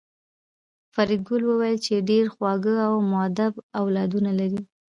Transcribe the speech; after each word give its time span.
فریدګل 0.93 1.41
وویل 1.45 1.77
چې 1.85 2.05
ډېر 2.09 2.25
خواږه 2.33 2.75
او 2.87 2.93
مودب 3.11 3.53
اولادونه 3.81 4.31
لرې 4.39 4.61